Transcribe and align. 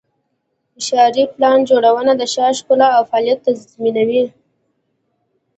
ښاري 0.85 1.23
پلان 1.33 1.59
جوړونه 1.69 2.13
د 2.17 2.23
ښار 2.33 2.53
ښکلا 2.59 2.87
او 2.97 3.03
فعالیت 3.09 3.39
تضمینوي. 3.45 4.23